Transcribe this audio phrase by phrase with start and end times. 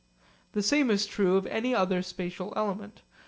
[0.53, 3.03] The same is true of any other spatial element.